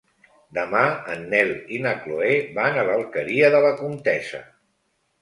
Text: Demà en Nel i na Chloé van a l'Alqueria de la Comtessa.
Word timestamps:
Demà 0.57 0.79
en 1.15 1.21
Nel 1.33 1.53
i 1.77 1.79
na 1.85 1.93
Chloé 2.01 2.33
van 2.59 2.83
a 2.83 2.89
l'Alqueria 2.91 3.55
de 3.59 3.65
la 3.71 3.75
Comtessa. 3.85 4.47